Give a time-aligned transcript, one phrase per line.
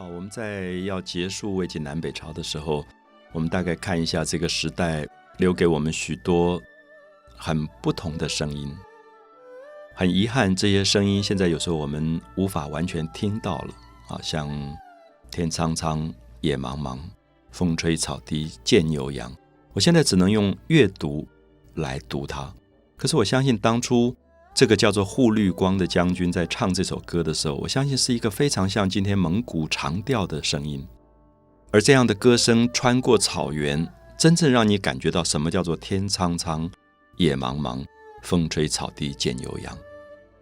[0.00, 2.86] 好，我们在要结束魏晋南北朝的时候，
[3.32, 6.58] 我们大概看一下这个时代留给我们许多
[7.36, 8.74] 很不同的声音。
[9.94, 13.74] 很遗憾，这些声音现在有时候我们无法完全听到了
[14.08, 14.48] 啊，像
[15.30, 16.10] 天苍苍，
[16.40, 16.98] 野茫茫，
[17.50, 19.30] 风吹草低见牛羊。
[19.74, 21.28] 我现在只能用阅读
[21.74, 22.50] 来读它。
[22.96, 24.16] 可是我相信，当初
[24.52, 30.86] 这个叫做护绿光的将军在唱这首歌的时候，我相信是一个非常像今天蒙古长调的声音。
[31.70, 33.86] 而这样的歌声穿过草原，
[34.18, 36.70] 真正让你感觉到什么叫做天苍苍，
[37.16, 37.84] 野茫茫，
[38.22, 39.78] 风吹草低见牛羊。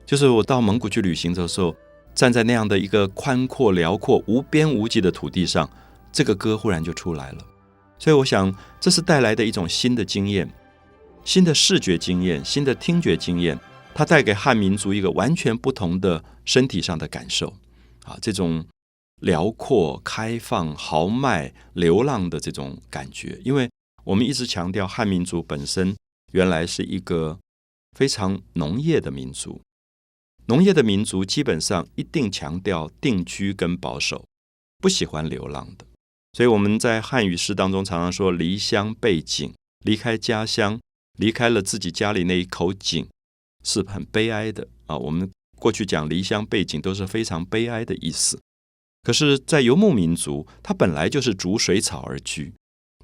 [0.07, 1.77] 就是我到蒙古去旅行的时候，
[2.15, 5.69] 站在那样的一个宽阔辽阔、无边无际的土地上，
[6.11, 7.39] 这个歌忽然就出来了。
[7.99, 10.51] 所以我想，这是带来的一种新的经验。
[11.25, 13.59] 新的视觉经验，新的听觉经验，
[13.99, 17.53] 它带给汉民族一个完全不同的身体上的感受
[18.05, 18.17] 啊！
[18.23, 18.65] 这种
[19.23, 23.69] 辽阔、开放、豪迈、流浪的这种感觉，因为
[24.05, 25.97] 我们一直强调汉民族本身
[26.31, 27.41] 原来是一个
[27.97, 29.61] 非常农业的民族，
[30.47, 34.25] 农业的民族基本上一定强调定居跟保守，
[34.79, 35.85] 不喜欢流浪的。
[36.35, 39.53] 所以我们在汉语诗当中常常说“离乡背井”，
[39.85, 40.79] 离开家乡。
[41.17, 43.05] 离开了自己家里那一口井，
[43.69, 44.97] 是很悲哀的啊！
[44.97, 48.41] 我们过去讲离乡背井都是非常悲哀的意思。
[49.03, 52.55] 可是，在游牧民族，他本来就是逐水草而居，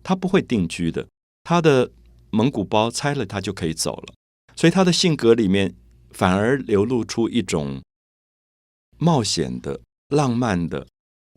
[0.03, 1.07] 他不会定居的。
[1.43, 1.93] 他的
[2.31, 4.15] 蒙古包拆了，他就可以走了。
[4.57, 5.75] 所以，他的性格里面
[6.11, 7.83] 反而流露出一种
[8.97, 10.87] 冒险的、浪漫的，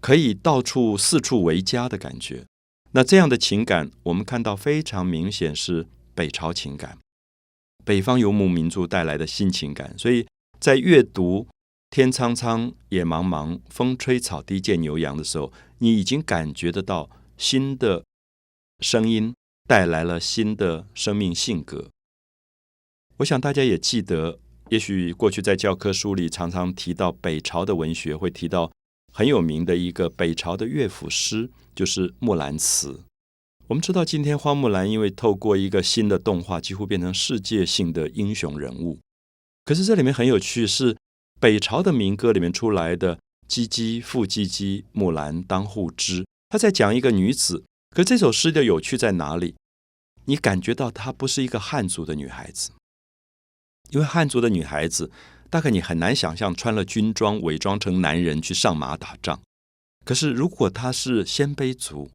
[0.02, 2.45] 可以到处四处为家的感觉。
[2.92, 5.88] 那这样的情感，我们看到非常明显是。
[6.17, 6.98] 北朝情感，
[7.88, 10.27] 北方游牧民族带来的新情感，所以
[10.59, 11.47] 在阅读
[11.89, 18.03] “天苍苍，野茫茫，风吹草低见牛羊”的时候，你已经感觉得到新的
[18.81, 19.33] 声音
[19.65, 21.89] 带来了新的生命性格。
[23.20, 24.37] 我想大家也记得，
[24.67, 28.70] 也许过去在教科书里常常提到北朝的文学，会提到
[29.14, 32.92] 很有名的一个北朝的乐府诗，就是《木兰辞》。
[33.70, 39.00] 我们知道，今天花木兰因为透过一个新的动画，几乎变成世界性的英雄人物。
[39.66, 40.95] 可是这里面很有趣，是
[41.42, 43.20] 北朝的民歌里面出来的
[43.50, 46.26] “唧唧复唧唧，木兰当户织”。
[46.48, 47.66] 他在讲一个女子。
[47.94, 49.56] 可这首诗的有趣在哪里？
[50.26, 52.72] 你感觉到她不是一个汉族的女孩子，
[53.89, 55.11] 因为汉族的女孩子
[55.50, 59.42] 大概你很难想象穿了军装伪装成男人去上马打仗。
[60.06, 62.10] 可是如果她是鲜卑族，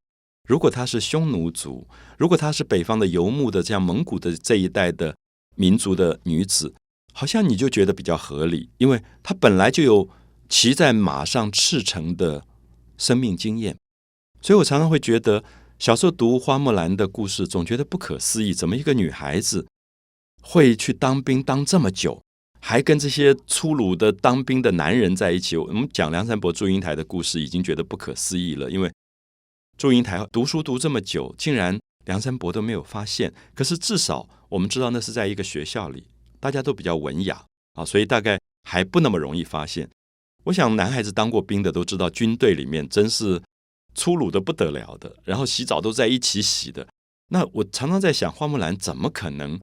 [0.49, 1.87] 如果她是匈奴族，
[2.19, 5.17] 如果她是北方的游牧的，这样蒙古的这一代的
[5.55, 6.75] 民族的女子，
[7.13, 10.09] 好像你就觉得比较合理，因为她本来就有
[10.49, 12.45] 骑在马上驰骋的
[12.99, 13.77] 生命经验。
[14.41, 15.45] 所以我常常会觉得，
[15.79, 19.67] 小时候读花木兰的故事，总觉得不可思议，怎么一个女孩子
[20.43, 22.21] 会去当兵当这么久，
[22.61, 25.57] 还跟这些粗鲁的当兵的男人在一起？
[25.57, 28.91] 我们讲梁山伯祝英台的故事，已经觉得不可思议了，因为。
[29.83, 33.35] 祝英台读书读这么久，竟然梁山伯都没有发现。
[33.53, 36.07] 可是至少我们知道，那是在一个学校里，
[36.39, 39.91] 大家都比较文雅啊，所以大概还不那么容易发现。
[40.45, 43.43] 我想男孩子当过兵的都知道，军队里面真是
[43.93, 46.87] 粗鲁的不得了的，然后洗澡都在一起洗的。
[47.31, 49.61] 那我常常在想，花木兰怎么可能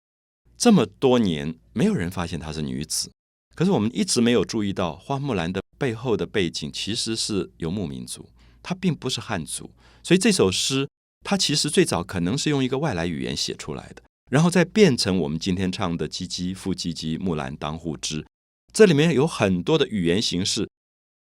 [0.58, 3.10] 这么多年没有人发现她是女子？
[3.56, 8.28] 可是我们一直没有注意到，花木兰的背后的背景其实是游牧民族。
[8.62, 9.72] 他并不是汉族，
[10.04, 10.88] 所以这首诗
[11.24, 18.26] 它其实最早可能是用一个外来语言写出来的，然后再变成我们今天唱的“唧唧复唧唧，木兰当户织”。
[18.72, 20.70] 这里面有很多的语言形式，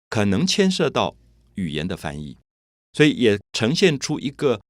[0.09, 1.16] 可能牵涉到
[1.56, 2.38] 语言的翻译，
[2.94, 4.62] 所以也呈现出一个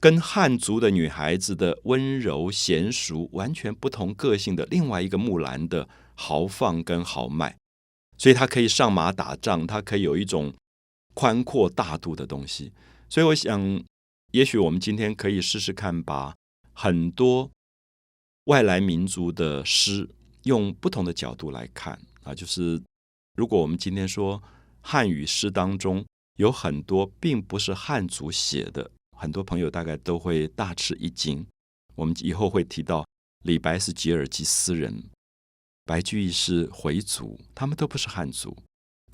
[0.00, 7.56] 跟汉族的女孩子的温柔娴熟完全不同个性的另外一个木兰的豪放跟豪迈。
[8.16, 10.54] 所以她可以上马打仗，她可以有一种。
[11.14, 12.72] 宽阔大度的东西，
[13.08, 13.82] 所以我想，
[14.32, 16.34] 也许我们今天可以试试看，把
[16.72, 17.50] 很多
[18.44, 20.08] 外来民族的诗
[20.42, 22.34] 用不同的角度来看啊。
[22.34, 22.82] 就是
[23.36, 24.42] 如果我们今天说
[24.80, 26.04] 汉语诗当中
[26.36, 31.46] 有很多并不是汉族写的，很多朋友大概都会大吃一惊。
[31.94, 33.06] 我们以后会提到
[33.44, 35.04] 李白是吉尔吉斯人，
[35.84, 38.56] 白居易是回族，他们都不是汉族。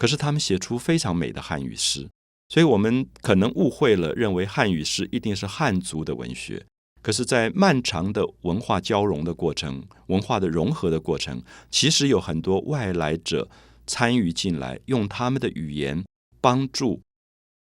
[0.01, 2.09] 可是他们写出非常美的汉语诗，
[2.49, 6.65] 所以我们可能误会了，认为汉语诗一定是汉族的文学。
[7.03, 13.47] 可是，在漫长的文化交融的过程、文化的融合的过程，其实有很多外来者
[13.87, 16.03] 参与进来，用他们的语言
[16.41, 17.03] 帮助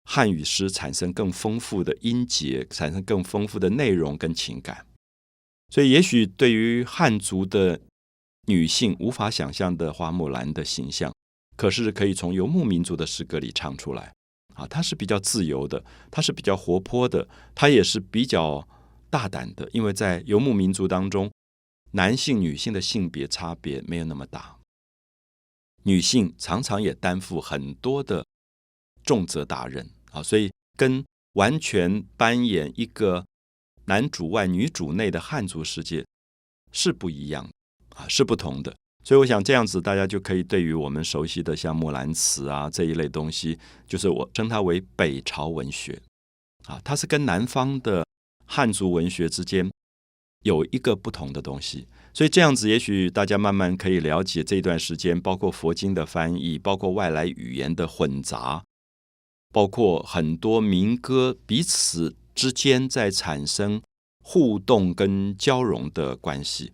[0.04, 4.86] 汉语诗产生更丰富的音节，产生更丰富的内容跟情感。
[5.68, 7.82] 所以，也许对于汉族的
[8.46, 11.12] 女性无法想象的花木兰的形象，
[11.60, 14.14] 可是可以从游牧民族的诗歌里唱出来。
[14.54, 18.66] 啊，它是比较自由的，它是比较活泼的，它也是比较
[19.10, 21.30] 大胆的，因为在游牧民族当中，
[21.90, 24.56] 男性、女性的性别差别没有那么大，
[25.82, 28.24] 女性常常也担负很多的
[29.04, 31.04] 重责大任啊，所以跟
[31.34, 33.26] 完全扮演一个。
[33.86, 36.06] 男主外女主内的汉族世界
[36.70, 37.50] 是不一样
[37.96, 38.76] 啊，是不同的。
[39.02, 46.00] 所以我想这样子，大家就可以对于我们熟悉的像《木兰辞》啊这一类东西，就是我称它为北朝文学
[46.66, 48.04] 啊，它是跟南方的
[48.46, 49.70] 汉族文学之间
[50.44, 51.86] 有一个不同的东西。
[52.12, 58.64] 所以这样子，也许大家慢慢可以了解这段时间，包括佛经的翻译，包括外来语言的混杂，
[59.52, 62.16] 包括很多民歌彼此。
[62.32, 63.82] 之间在产生
[64.24, 66.72] 互动跟交融的关系，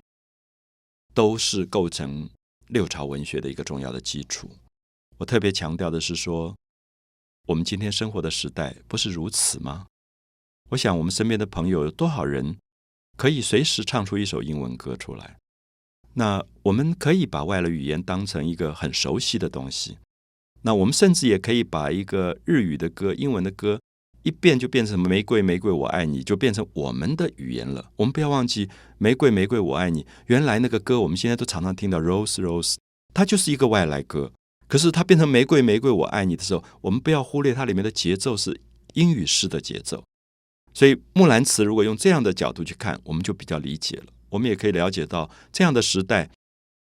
[1.16, 2.28] 都是构成
[2.66, 4.50] 六朝文学的一个重要的基础。
[5.16, 6.54] 我特别强调的是说，
[7.46, 9.86] 我们今天生活的时代不是如此吗？
[10.68, 12.58] 我想我们身边的朋友有多少人
[13.16, 15.38] 可以随时唱出一首英文歌出来？
[16.12, 19.96] 那我们可以把外来语言当成一个很熟悉的东西。
[20.60, 23.80] 那我们甚至也可以把一个日语的歌、英文的歌。
[24.26, 27.93] 一变就变成玫瑰玫瑰我爱你，就变成我们的语言了。
[27.94, 28.69] 我们不要忘记
[28.99, 32.75] 玫瑰玫瑰我爱你，原来那个歌我们现在都常常听到 Rose Rose，
[33.14, 34.32] 它就是一个外来歌。
[34.67, 38.61] 可是它变成玫瑰玫瑰我爱你的时候，我们不要忽略它里面的节奏是
[38.94, 40.02] 英语式的节奏。
[40.75, 44.06] 所以木兰辞如果用这样的角度去看，我们就比较理解了。
[44.31, 46.29] 我们也可以了解到这样的时代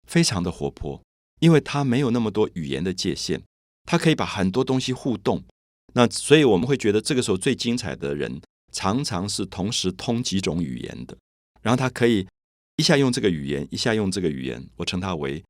[0.08, 1.00] 非常的活泼，
[1.38, 3.40] 因为它没有那么多语言的界限，
[3.84, 5.44] 它可以把很多东西互动。
[5.94, 8.40] 那所以我们会觉得这个时候最精彩的人，
[8.72, 11.16] 常常是同时通几种语言的，
[11.62, 12.26] 然后他可以
[12.76, 15.42] 一下用这个语言，一下用这个语言，我称它为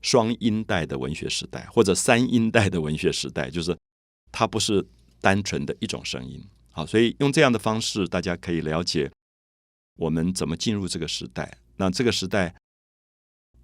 [0.00, 3.76] 双音带的文学时代，或者三音带的文学时代，就是
[4.32, 4.84] 它不是
[5.20, 6.42] 单纯的一种声音。
[6.72, 9.12] 好，所以用这样的方式，大家可以了解
[9.98, 11.58] 我们怎么进入这个时代。
[11.76, 12.54] 那这个时代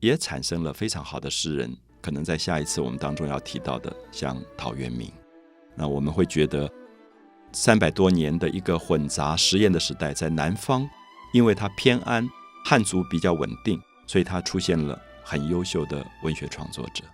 [0.00, 5.10] 也产生了非常好的诗人，可能在下一次我们当中要提到的，像陶渊明。
[5.78, 6.68] 那我们会觉得，
[7.52, 10.88] 三百多年的一个混杂实验的时代，在南方，
[11.32, 12.28] 因为它偏安，
[12.64, 17.04] 汉族比较稳定，所以它出现了很优秀的文学创作者。